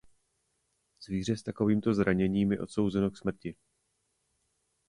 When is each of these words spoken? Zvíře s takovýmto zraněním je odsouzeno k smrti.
Zvíře 1.07 1.37
s 1.37 1.43
takovýmto 1.43 1.93
zraněním 1.93 2.51
je 2.51 2.59
odsouzeno 2.59 3.11
k 3.11 3.17
smrti. 3.17 3.55